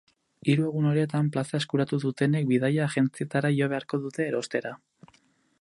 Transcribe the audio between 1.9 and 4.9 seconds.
dutenek bidaia-agentzietara jo beharko dute erostera.